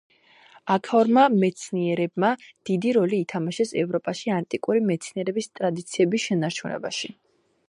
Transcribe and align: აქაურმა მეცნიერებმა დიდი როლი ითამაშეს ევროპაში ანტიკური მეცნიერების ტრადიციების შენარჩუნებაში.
აქაურმა 0.75 1.25
მეცნიერებმა 1.43 2.31
დიდი 2.71 2.95
როლი 2.99 3.19
ითამაშეს 3.27 3.75
ევროპაში 3.85 4.35
ანტიკური 4.41 4.85
მეცნიერების 4.91 5.53
ტრადიციების 5.61 6.29
შენარჩუნებაში. 6.29 7.19